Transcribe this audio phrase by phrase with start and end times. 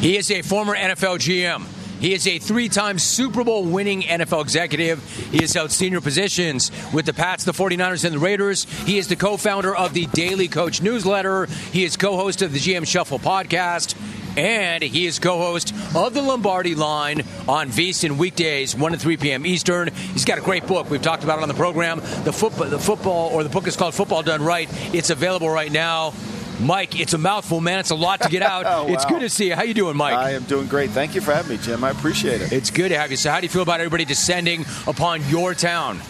[0.00, 1.66] He is a former NFL GM.
[2.00, 5.04] He is a three time Super Bowl winning NFL executive.
[5.30, 8.64] He has held senior positions with the Pats, the 49ers, and the Raiders.
[8.64, 11.44] He is the co founder of the Daily Coach newsletter.
[11.70, 13.94] He is co host of the GM Shuffle podcast.
[14.38, 19.18] And he is co host of the Lombardi line on VSiN weekdays, 1 to 3
[19.18, 19.44] p.m.
[19.44, 19.88] Eastern.
[19.92, 20.88] He's got a great book.
[20.88, 21.98] We've talked about it on the program.
[22.24, 24.70] The, football, the football, or the book is called Football Done Right.
[24.94, 26.14] It's available right now.
[26.60, 27.78] Mike, it's a mouthful, man.
[27.78, 28.64] It's a lot to get out.
[28.66, 28.92] oh, wow.
[28.92, 29.54] It's good to see you.
[29.54, 30.14] How you doing, Mike?
[30.14, 30.90] I am doing great.
[30.90, 31.82] Thank you for having me, Jim.
[31.82, 32.52] I appreciate it.
[32.52, 33.16] It's good to have you.
[33.16, 36.00] So, how do you feel about everybody descending upon your town?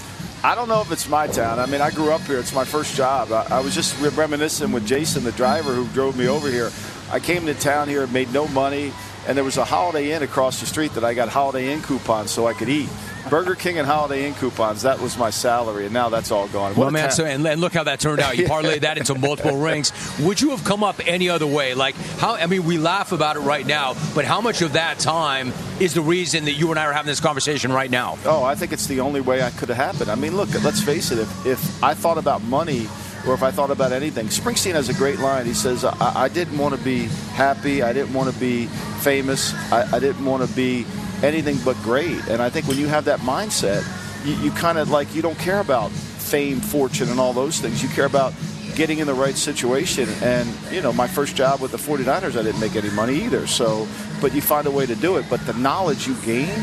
[0.42, 1.58] I don't know if it's my town.
[1.58, 2.38] I mean, I grew up here.
[2.38, 3.30] It's my first job.
[3.30, 6.70] I, I was just reminiscing with Jason, the driver who drove me over here.
[7.10, 8.92] I came to town here, made no money,
[9.26, 12.30] and there was a Holiday Inn across the street that I got Holiday Inn coupons
[12.30, 12.88] so I could eat.
[13.28, 14.82] Burger King and Holiday Inn coupons.
[14.82, 16.70] That was my salary, and now that's all gone.
[16.70, 18.38] What well, man, ta- so, and, and look how that turned out.
[18.38, 19.92] You parlayed that into multiple rings.
[20.20, 21.74] Would you have come up any other way?
[21.74, 22.34] Like how?
[22.34, 25.94] I mean, we laugh about it right now, but how much of that time is
[25.94, 28.18] the reason that you and I are having this conversation right now?
[28.24, 30.10] Oh, I think it's the only way I could have happened.
[30.10, 31.18] I mean, look, let's face it.
[31.18, 32.86] If, if I thought about money
[33.26, 35.46] or if I thought about anything, Springsteen has a great line.
[35.46, 37.82] He says, I, I didn't want to be happy.
[37.82, 38.66] I didn't want to be
[39.00, 39.54] famous.
[39.72, 40.86] I, I didn't want to be
[41.22, 42.26] anything but great.
[42.28, 43.84] And I think when you have that mindset,
[44.24, 47.82] you, you kind of like, you don't care about fame, fortune, and all those things.
[47.82, 48.34] You care about
[48.76, 50.08] getting in the right situation.
[50.22, 53.46] And, you know, my first job with the 49ers, I didn't make any money either.
[53.46, 53.86] So,
[54.20, 55.26] but you find a way to do it.
[55.28, 56.54] But the knowledge you gain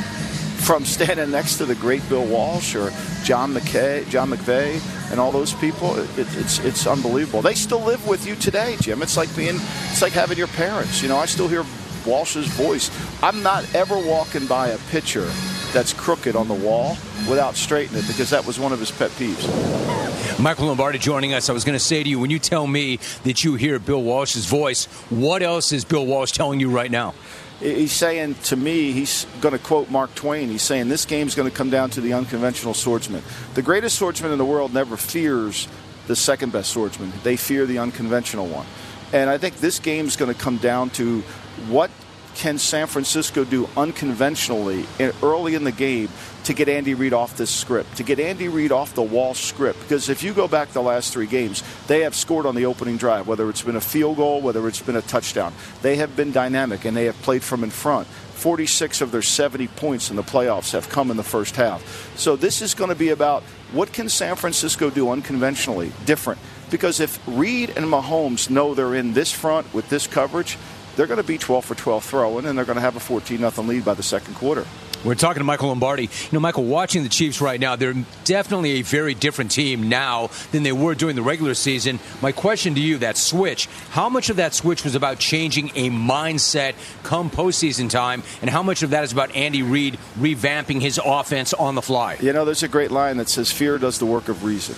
[0.67, 2.91] from standing next to the great Bill Walsh or
[3.23, 7.41] John McKay, John McVay, and all those people, it, it's it's unbelievable.
[7.41, 9.02] They still live with you today, Jim.
[9.02, 11.02] It's like being, it's like having your parents.
[11.02, 11.63] You know, I still hear
[12.08, 12.89] Walsh's voice.
[13.22, 15.30] I'm not ever walking by a picture
[15.73, 16.97] that's crooked on the wall
[17.30, 20.39] without straightening it because that was one of his pet peeves.
[20.39, 21.50] Michael Lombardi joining us.
[21.50, 24.02] I was going to say to you, when you tell me that you hear Bill
[24.02, 27.13] Walsh's voice, what else is Bill Walsh telling you right now?
[27.59, 30.47] He's saying to me, he's going to quote Mark Twain.
[30.47, 33.23] He's saying this game's going to come down to the unconventional swordsman.
[33.55, 35.67] The greatest swordsman in the world never fears
[36.06, 37.12] the second best swordsman.
[37.23, 38.67] They fear the unconventional one.
[39.12, 41.23] And I think this game's going to come down to
[41.68, 41.91] what
[42.38, 44.85] can San Francisco do unconventionally
[45.23, 46.07] early in the game
[46.44, 49.79] to get Andy Reid off this script, to get Andy Reid off the wall script?
[49.81, 52.96] Because if you go back the last three games, they have scored on the opening
[52.96, 55.51] drive, whether it's been a field goal, whether it's been a touchdown.
[55.81, 58.07] They have been dynamic and they have played from in front.
[58.07, 61.81] 46 of their 70 points in the playoffs have come in the first half.
[62.17, 63.41] So this is going to be about
[63.72, 66.40] what can San Francisco do unconventionally, different.
[66.69, 70.57] Because if Reid and Mahomes know they're in this front with this coverage,
[70.97, 73.38] they're going to be 12 for 12 throwing, and they're going to have a 14
[73.38, 74.66] 0 lead by the second quarter.
[75.06, 76.03] We're talking to Michael Lombardi.
[76.03, 77.94] You know, Michael, watching the Chiefs right now, they're
[78.25, 82.00] definitely a very different team now than they were during the regular season.
[82.19, 85.91] My question to you, that switch, how much of that switch was about changing a
[85.91, 91.00] mindset come postseason time, and how much of that is about Andy Reid revamping his
[91.03, 92.18] offense on the fly?
[92.19, 94.75] You know, there's a great line that says, Fear does the work of reason.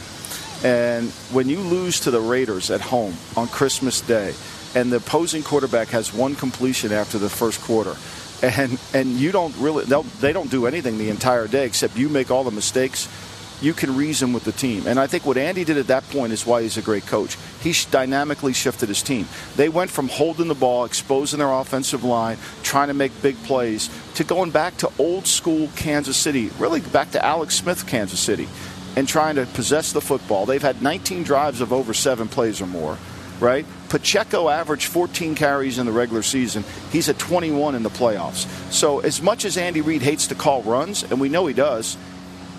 [0.70, 4.34] And when you lose to the Raiders at home on Christmas Day,
[4.76, 7.96] and the opposing quarterback has one completion after the first quarter,
[8.42, 12.32] and and you don't really they don't do anything the entire day except you make
[12.32, 13.08] all the mistakes.
[13.62, 14.88] You can reason with the team.
[14.88, 17.38] And i think what andy did at that point is why he's a great coach.
[17.62, 19.28] He dynamically shifted his team.
[19.58, 23.90] They went from holding the ball exposing their offensive line trying to make big plays
[24.16, 28.48] to going back to old school kansas city really back to alex smith kansas city
[28.96, 30.46] and trying to possess the football.
[30.46, 32.98] They've had 19 drives of over seven plays or more
[33.40, 33.66] right?
[33.90, 36.64] Pacheco averaged 14 carries in the regular season.
[36.92, 38.48] He's at 21 in the playoffs.
[38.72, 41.98] So, as much as Andy Reid hates to call runs, and we know he does,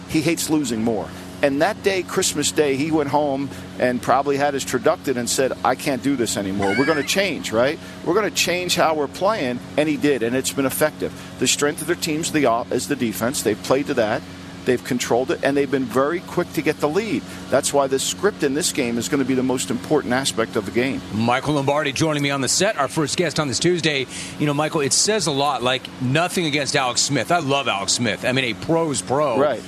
[0.09, 1.09] he hates losing more.
[1.43, 3.49] And that day, Christmas Day, he went home
[3.79, 6.75] and probably had his traducted and said, I can't do this anymore.
[6.79, 7.79] We're going to change, right?
[8.05, 9.59] We're going to change how we're playing.
[9.79, 11.13] And he did, and it's been effective.
[11.39, 13.43] The strength of their team's the, is the defense.
[13.43, 14.21] They've played to that.
[14.65, 17.23] They've controlled it, and they've been very quick to get the lead.
[17.49, 20.57] That's why the script in this game is going to be the most important aspect
[20.57, 21.01] of the game.
[21.13, 24.07] Michael Lombardi joining me on the set, our first guest on this Tuesday.
[24.39, 25.63] You know, Michael, it says a lot.
[25.63, 27.33] Like nothing against Alex Smith.
[27.33, 28.25] I love Alex Smith.
[28.25, 29.39] I mean, a pro's pro.
[29.39, 29.63] Right.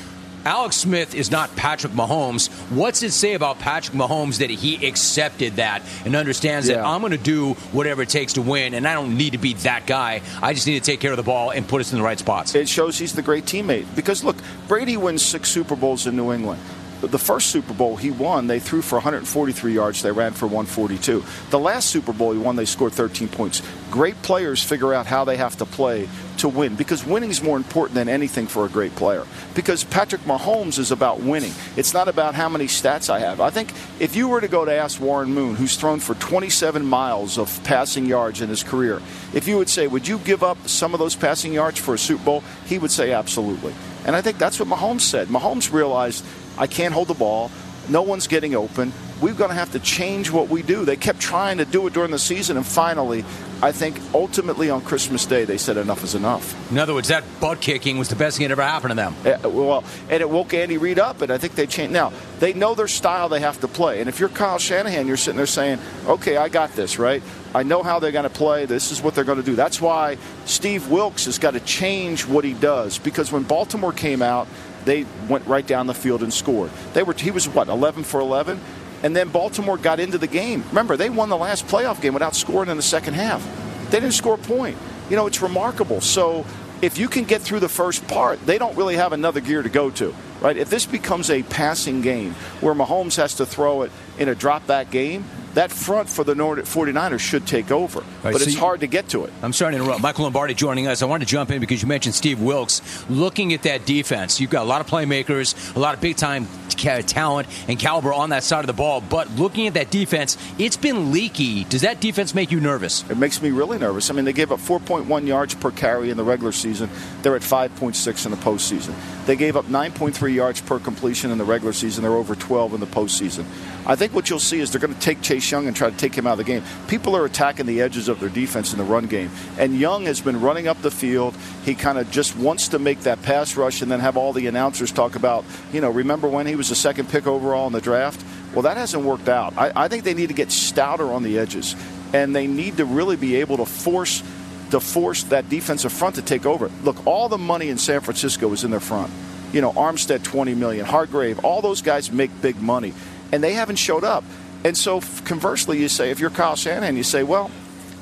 [0.44, 2.50] Alex Smith is not Patrick Mahomes.
[2.70, 6.76] What's it say about Patrick Mahomes that he accepted that and understands yeah.
[6.76, 9.38] that I'm going to do whatever it takes to win, and I don't need to
[9.38, 10.22] be that guy.
[10.42, 12.18] I just need to take care of the ball and put us in the right
[12.18, 12.54] spots.
[12.54, 13.86] It shows he's the great teammate.
[13.94, 14.36] Because look,
[14.68, 16.60] Brady wins six Super Bowls in New England.
[17.00, 20.02] The first Super Bowl he won, they threw for 143 yards.
[20.02, 21.24] They ran for 142.
[21.50, 23.60] The last Super Bowl he won, they scored 13 points.
[23.90, 26.08] Great players figure out how they have to play
[26.42, 29.24] to win because winning is more important than anything for a great player.
[29.54, 31.52] Because Patrick Mahomes is about winning.
[31.76, 33.40] It's not about how many stats I have.
[33.40, 36.84] I think if you were to go to ask Warren Moon, who's thrown for 27
[36.84, 39.00] miles of passing yards in his career,
[39.32, 41.98] if you would say, would you give up some of those passing yards for a
[41.98, 42.44] Super Bowl?
[42.66, 43.74] He would say absolutely.
[44.04, 45.28] And I think that's what Mahomes said.
[45.28, 46.24] Mahomes realized
[46.58, 47.50] I can't hold the ball.
[47.88, 48.92] No one's getting open.
[49.20, 50.84] We're going to have to change what we do.
[50.84, 53.24] They kept trying to do it during the season, and finally,
[53.62, 56.70] I think ultimately on Christmas Day, they said enough is enough.
[56.72, 59.14] In other words, that butt kicking was the best thing that ever happened to them.
[59.24, 61.92] Uh, well, and it woke Andy Reid up, and I think they changed.
[61.92, 64.00] Now, they know their style they have to play.
[64.00, 67.22] And if you're Kyle Shanahan, you're sitting there saying, okay, I got this, right?
[67.54, 68.64] I know how they're going to play.
[68.64, 69.54] This is what they're going to do.
[69.54, 74.22] That's why Steve Wilks has got to change what he does because when Baltimore came
[74.22, 74.48] out,
[74.84, 76.70] they went right down the field and scored.
[76.92, 78.60] They were he was what 11 for 11,
[79.02, 80.64] and then Baltimore got into the game.
[80.68, 83.42] Remember, they won the last playoff game without scoring in the second half.
[83.90, 84.76] They didn't score a point.
[85.10, 86.00] You know, it's remarkable.
[86.00, 86.46] So
[86.80, 89.68] if you can get through the first part, they don't really have another gear to
[89.68, 90.56] go to, right?
[90.56, 94.66] If this becomes a passing game where Mahomes has to throw it in a drop
[94.66, 95.24] back game,
[95.54, 98.00] that front for the 49ers should take over.
[98.00, 99.32] Right, but so it's you, hard to get to it.
[99.42, 100.00] I'm sorry to interrupt.
[100.00, 101.02] Michael Lombardi joining us.
[101.02, 102.82] I wanted to jump in because you mentioned Steve Wilks.
[103.08, 106.46] Looking at that defense, you've got a lot of playmakers, a lot of big time
[106.82, 109.00] talent and caliber on that side of the ball.
[109.00, 111.64] But looking at that defense, it's been leaky.
[111.64, 113.08] Does that defense make you nervous?
[113.08, 114.10] It makes me really nervous.
[114.10, 116.90] I mean, they gave up 4.1 yards per carry in the regular season.
[117.22, 118.94] They're at 5.6 in the postseason.
[119.26, 122.02] They gave up 9.3 yards per completion in the regular season.
[122.02, 123.44] They're over 12 in the postseason.
[123.86, 125.96] I think what you'll see is they're going to take Chase Young and try to
[125.96, 126.62] take him out of the game.
[126.88, 129.30] People are attacking the edges of their defense in the run game.
[129.58, 131.34] And Young has been running up the field.
[131.64, 134.46] He kind of just wants to make that pass rush and then have all the
[134.46, 137.80] announcers talk about, you know, remember when he was the second pick overall in the
[137.80, 138.24] draft?
[138.52, 139.54] Well, that hasn't worked out.
[139.56, 141.74] I, I think they need to get stouter on the edges.
[142.12, 144.22] And they need to really be able to force
[144.70, 146.70] to force that defensive front to take over.
[146.82, 149.12] Look, all the money in San Francisco is in their front.
[149.52, 152.94] You know, Armstead 20 million, Hargrave, all those guys make big money
[153.32, 154.22] and they haven't showed up.
[154.64, 157.50] And so, conversely, you say, if you're Kyle Shanahan, you say, well,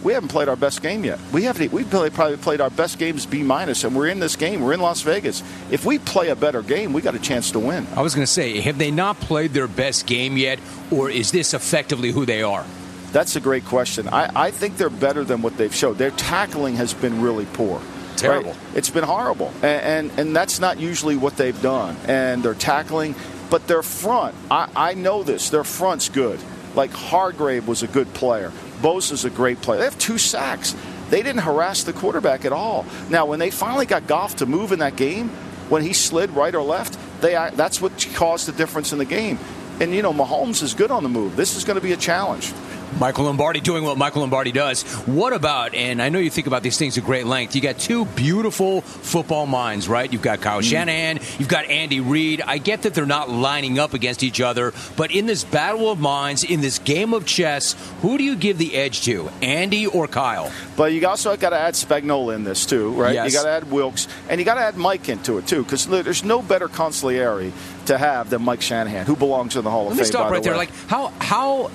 [0.03, 1.19] we haven't played our best game yet.
[1.33, 1.73] We haven't.
[1.73, 4.63] We've probably played our best games B minus, and we're in this game.
[4.63, 5.43] We're in Las Vegas.
[5.71, 7.87] If we play a better game, we got a chance to win.
[7.95, 10.59] I was going to say, have they not played their best game yet,
[10.91, 12.65] or is this effectively who they are?
[13.13, 14.09] That's a great question.
[14.09, 15.99] I, I think they're better than what they've showed.
[15.99, 17.83] Their tackling has been really poor.
[18.17, 18.53] Terrible.
[18.53, 18.77] Right?
[18.77, 21.97] It's been horrible, and, and and that's not usually what they've done.
[22.07, 23.15] And their tackling
[23.51, 26.41] but their front, I, I know this, their front's good.
[26.75, 28.53] Like Hargrave was a good player.
[28.81, 29.79] Bosa is a great player.
[29.81, 30.75] They have two sacks.
[31.11, 32.87] They didn't harass the quarterback at all.
[33.11, 35.29] Now, when they finally got Goff to move in that game,
[35.69, 39.39] when he slid right or left, they that's what caused the difference in the game.
[39.81, 41.37] And you know, Mahomes is good on the move.
[41.37, 42.53] This is going to be a challenge.
[42.99, 44.83] Michael Lombardi doing what Michael Lombardi does.
[45.07, 47.79] What about, and I know you think about these things at great length, you got
[47.79, 50.13] two beautiful football minds, right?
[50.13, 50.71] You've got Kyle mm.
[50.71, 52.43] Shanahan, you've got Andy Reid.
[52.47, 56.01] I get that they're not lining up against each other, but in this battle of
[56.01, 60.09] minds, in this game of chess, who do you give the edge to, Andy or
[60.09, 60.51] Kyle?
[60.77, 63.15] But you also got to add Spagnuolo in this, too, right?
[63.15, 63.33] Yes.
[63.33, 65.87] You got to add Wilks, and you got to add Mike into it, too, because
[65.87, 67.53] there's no better consigliere
[67.87, 69.99] to have than Mike Shanahan, who belongs in the Hall of Fame.
[69.99, 70.57] Let me stop right the there.
[70.57, 71.71] Like, how, how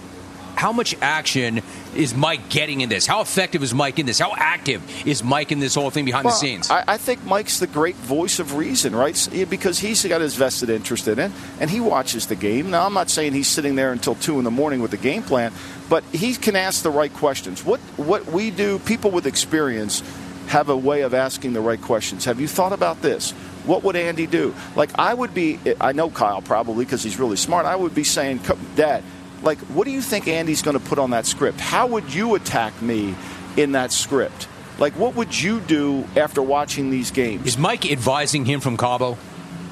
[0.55, 1.61] how much action
[1.95, 3.05] is Mike getting in this?
[3.05, 4.19] How effective is Mike in this?
[4.19, 6.69] How active is Mike in this whole thing behind well, the scenes?
[6.69, 9.15] I, I, think Mike's the great voice of reason, right?
[9.49, 12.71] Because he's got his vested interest in it, and he watches the game.
[12.71, 15.23] Now, I'm not saying he's sitting there until two in the morning with the game
[15.23, 15.51] plan,
[15.89, 17.63] but he can ask the right questions.
[17.63, 20.01] What what we do, people with experience
[20.47, 22.25] have a way of asking the right questions.
[22.25, 23.31] Have you thought about this?
[23.65, 24.53] What would Andy do?
[24.75, 27.65] Like I would be, I know Kyle probably because he's really smart.
[27.65, 28.41] I would be saying,
[28.75, 29.03] Dad
[29.45, 31.59] like, what do you think Andy's going to put on that script?
[31.59, 33.15] How would you attack me
[33.55, 34.47] in that script?
[34.79, 37.45] Like, what would you do after watching these games?
[37.47, 39.17] Is Mike advising him from Cabo?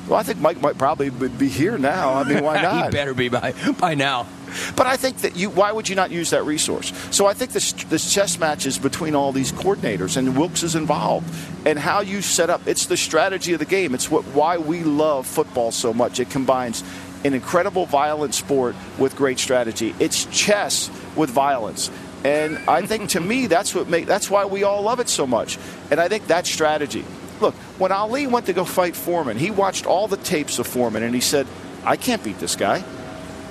[0.07, 2.13] Well, I think Mike might probably be here now.
[2.13, 2.85] I mean, why not?
[2.85, 4.27] he better be by by now.
[4.75, 5.49] But I think that you.
[5.49, 6.93] Why would you not use that resource?
[7.09, 10.75] So I think this this chess match is between all these coordinators, and Wilks is
[10.75, 11.33] involved,
[11.65, 12.67] and how you set up.
[12.67, 13.95] It's the strategy of the game.
[13.95, 16.19] It's what why we love football so much.
[16.19, 16.83] It combines
[17.23, 19.95] an incredible violent sport with great strategy.
[19.99, 21.89] It's chess with violence.
[22.23, 25.27] And I think to me that's what make that's why we all love it so
[25.27, 25.57] much.
[25.91, 27.05] And I think that strategy.
[27.41, 31.03] Look, when Ali went to go fight Foreman, he watched all the tapes of Foreman
[31.03, 31.47] and he said,
[31.83, 32.83] I can't beat this guy.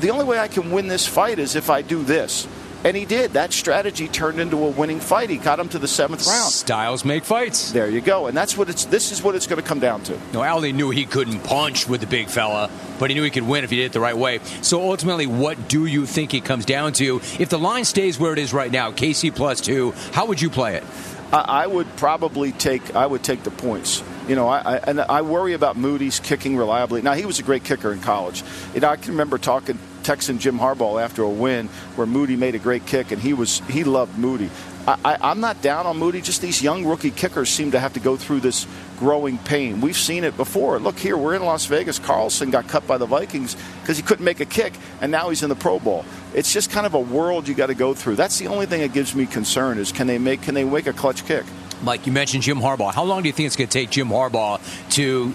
[0.01, 2.47] The only way I can win this fight is if I do this.
[2.85, 3.33] And he did.
[3.33, 5.31] That strategy turned into a winning fight.
[5.31, 6.53] He got him to the seventh round.
[6.53, 7.71] Styles make fights.
[7.71, 8.27] There you go.
[8.27, 8.87] And that's what it's.
[8.87, 10.19] This is what it's going to come down to.
[10.33, 13.47] No, Ali knew he couldn't punch with the big fella, but he knew he could
[13.47, 14.41] win if he did it the right way.
[14.63, 17.21] So ultimately, what do you think it comes down to?
[17.39, 20.51] If the line stays where it is right now, KC plus two, how would you
[20.51, 20.85] play it?
[21.33, 24.03] I, I would probably take I would take the points.
[24.29, 27.03] You know, I, I, and I worry about Moody's kicking reliably.
[27.03, 28.43] Now he was a great kicker in college.
[28.75, 32.55] You know, I can remember talking texting Jim Harbaugh after a win where Moody made
[32.55, 34.51] a great kick, and he was he loved Moody.
[34.87, 36.21] I, am not down on Moody.
[36.21, 38.67] Just these young rookie kickers seem to have to go through this
[38.99, 39.81] growing pain.
[39.81, 40.81] We've seen it before.
[40.81, 42.01] Look here, we're in Las Vegas.
[42.01, 45.45] Carlson got cut by the Vikings because he couldn't make a kick, and now he's
[45.45, 46.05] in the Pro Bowl.
[46.35, 48.17] It's just kind of a world you got to go through.
[48.17, 50.89] That's the only thing that gives me concern is can they make can they make
[50.89, 51.45] a clutch kick?
[51.83, 52.95] Mike, you mentioned Jim Harbaugh.
[52.95, 54.61] How long do you think it's going to take Jim Harbaugh
[54.93, 55.35] to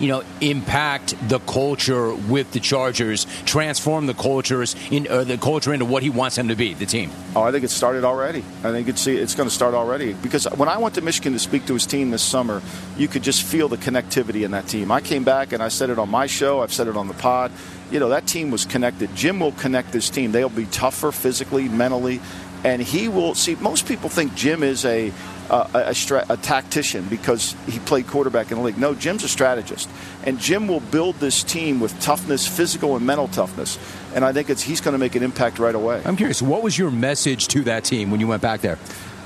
[0.00, 5.72] you know, impact the culture with the Chargers, transform the cultures in uh, the culture
[5.72, 7.10] into what he wants them to be, the team?
[7.36, 8.40] Oh, I think it started already.
[8.64, 11.38] I think it's it's going to start already because when I went to Michigan to
[11.38, 12.62] speak to his team this summer,
[12.96, 14.90] you could just feel the connectivity in that team.
[14.90, 16.60] I came back and I said it on my show.
[16.60, 17.52] I've said it on the pod.
[17.90, 19.14] You know, that team was connected.
[19.14, 20.32] Jim will connect this team.
[20.32, 22.20] They'll be tougher physically, mentally,
[22.64, 23.56] and he will see.
[23.56, 25.12] Most people think Jim is a
[25.50, 28.78] uh, a, stra- a, tactician because he played quarterback in the league.
[28.78, 29.88] No, Jim's a strategist,
[30.24, 33.78] and Jim will build this team with toughness, physical and mental toughness.
[34.14, 36.02] And I think it's he's going to make an impact right away.
[36.04, 38.78] I'm curious, what was your message to that team when you went back there?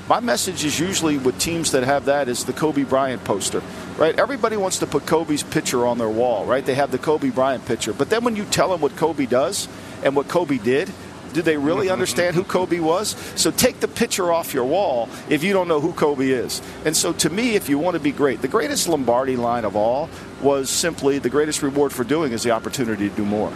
[0.07, 3.63] My message is usually with teams that have that is the Kobe Bryant poster,
[3.97, 4.17] right?
[4.19, 6.63] Everybody wants to put Kobe's picture on their wall, right?
[6.63, 9.67] They have the Kobe Bryant picture, but then when you tell them what Kobe does
[10.03, 10.91] and what Kobe did,
[11.35, 13.09] do they really understand who Kobe was?
[13.35, 16.61] So take the picture off your wall if you don't know who Kobe is.
[16.85, 19.75] And so to me, if you want to be great, the greatest Lombardi line of
[19.75, 20.09] all
[20.41, 23.51] was simply the greatest reward for doing is the opportunity to do more.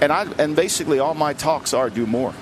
[0.00, 2.34] And I and basically all my talks are do more.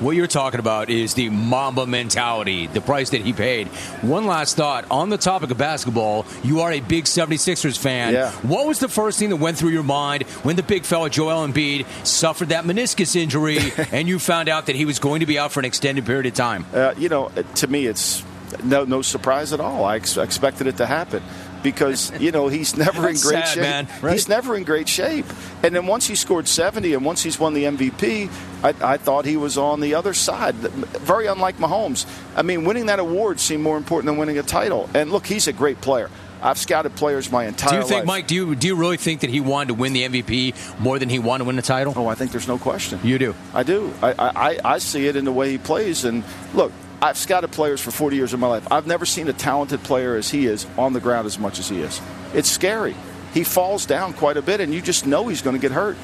[0.00, 3.68] What you're talking about is the Mamba mentality, the price that he paid.
[4.00, 8.14] One last thought on the topic of basketball, you are a big 76ers fan.
[8.14, 8.30] Yeah.
[8.40, 11.46] What was the first thing that went through your mind when the big fella Joel
[11.46, 13.58] Embiid suffered that meniscus injury
[13.92, 16.24] and you found out that he was going to be out for an extended period
[16.24, 16.64] of time?
[16.72, 18.24] Uh, you know, to me, it's
[18.64, 19.84] no, no surprise at all.
[19.84, 21.22] I ex- expected it to happen
[21.62, 23.62] because you know he's never in great sad, shape.
[23.62, 24.12] Man, right?
[24.12, 25.26] He's never in great shape.
[25.62, 28.30] And then once he scored 70 and once he's won the MVP,
[28.62, 30.54] I, I, thought he was on the other side.
[30.54, 32.06] Very unlike Mahomes.
[32.36, 34.88] I mean, winning that award seemed more important than winning a title.
[34.94, 36.10] And look, he's a great player.
[36.42, 37.80] I've scouted players my entire life.
[37.80, 38.06] Do you think, life.
[38.06, 38.26] Mike?
[38.26, 41.08] Do you do you really think that he wanted to win the MVP more than
[41.08, 41.92] he wanted to win the title?
[41.96, 43.00] Oh, I think there's no question.
[43.02, 43.34] You do.
[43.52, 43.92] I do.
[44.02, 46.04] I I, I see it in the way he plays.
[46.04, 46.24] And
[46.54, 48.70] look, I've scouted players for 40 years of my life.
[48.70, 51.68] I've never seen a talented player as he is on the ground as much as
[51.68, 52.00] he is.
[52.34, 52.94] It's scary.
[53.32, 55.96] He falls down quite a bit, and you just know he's going to get hurt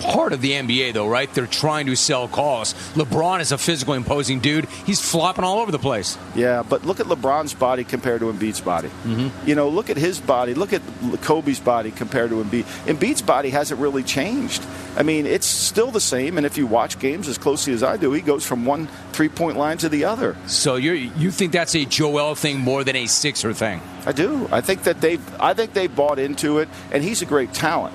[0.00, 1.32] part of the NBA, though, right?
[1.32, 2.74] They're trying to sell cause.
[2.94, 4.66] LeBron is a physical, imposing dude.
[4.86, 6.18] He's flopping all over the place.
[6.34, 8.88] Yeah, but look at LeBron's body compared to Embiid's body.
[8.88, 9.48] Mm-hmm.
[9.48, 10.54] You know, look at his body.
[10.54, 10.82] Look at
[11.20, 12.64] Kobe's body compared to Embiid.
[12.86, 14.64] Embiid's body hasn't really changed.
[14.96, 16.36] I mean, it's still the same.
[16.36, 19.56] And if you watch games as closely as I do, he goes from one three-point
[19.56, 20.36] line to the other.
[20.46, 23.80] So you you think that's a Joel thing more than a Sixer thing?
[24.06, 24.48] I do.
[24.52, 27.94] I think that they I think they bought into it, and he's a great talent.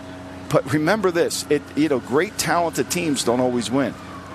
[0.50, 3.94] But remember this: it you know, great talented teams don't always win.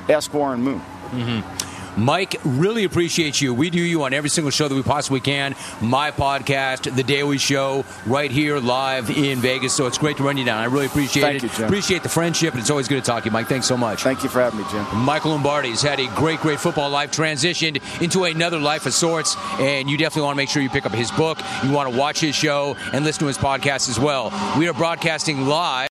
[0.09, 0.80] Ask Warren Moon.
[1.11, 1.64] Mm-hmm.
[1.97, 3.54] Mike, really appreciate you.
[3.54, 5.54] We do you on every single show that we possibly can.
[5.80, 9.75] My podcast, The Daily Show, right here live in Vegas.
[9.75, 10.59] So it's great to run you down.
[10.59, 11.42] I really appreciate Thank it.
[11.44, 11.64] You, Jim.
[11.66, 13.47] Appreciate the friendship, and it's always good to talk to you, Mike.
[13.47, 14.02] Thanks so much.
[14.02, 14.85] Thank you for having me, Jim.
[14.97, 19.88] Michael Lombardi's had a great, great football life, transitioned into another life of sorts, and
[19.88, 21.38] you definitely want to make sure you pick up his book.
[21.62, 24.33] You want to watch his show and listen to his podcast as well.
[24.59, 25.83] We are broadcasting live.